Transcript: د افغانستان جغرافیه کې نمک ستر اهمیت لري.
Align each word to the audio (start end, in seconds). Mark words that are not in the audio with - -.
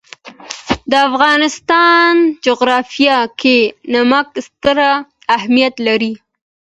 د 0.91 0.93
افغانستان 1.09 2.13
جغرافیه 2.45 3.19
کې 3.39 3.57
نمک 3.93 4.27
ستر 4.47 4.77
اهمیت 5.35 5.75
لري. 5.87 6.13